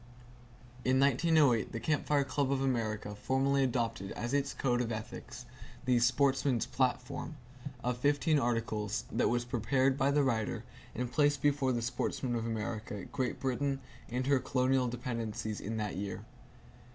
In 0.83 0.99
1908 0.99 1.73
the 1.73 1.79
Camp 1.79 2.07
Fire 2.07 2.23
Club 2.23 2.51
of 2.51 2.59
America 2.59 3.13
formally 3.13 3.63
adopted, 3.63 4.11
as 4.13 4.33
its 4.33 4.51
code 4.51 4.81
of 4.81 4.91
ethics, 4.91 5.45
the 5.85 5.99
"Sportsman's 5.99 6.65
Platform" 6.65 7.35
of 7.83 7.99
fifteen 7.99 8.39
articles 8.39 9.05
that 9.11 9.29
was 9.29 9.45
prepared 9.45 9.99
by 9.99 10.09
the 10.09 10.23
writer 10.23 10.63
and 10.95 11.11
placed 11.11 11.43
before 11.43 11.71
the 11.71 11.83
sportsmen 11.83 12.33
of 12.33 12.47
America, 12.47 13.05
Great 13.05 13.39
Britain 13.39 13.79
and 14.09 14.25
her 14.25 14.39
colonial 14.39 14.87
dependencies 14.87 15.61
in 15.61 15.77
that 15.77 15.97
year. 15.97 16.25